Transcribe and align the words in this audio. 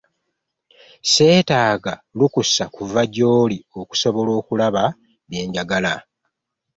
Sseetaaga 1.09 1.93
lukusa 2.17 2.65
kuva 2.75 3.01
gy'oli 3.13 3.57
okusobola 3.79 4.31
okulaba 4.39 4.83
bye 5.29 5.41
njagala. 5.47 5.93